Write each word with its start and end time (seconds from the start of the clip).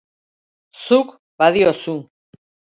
Zuk 0.85 1.13
badiozu! 1.37 1.97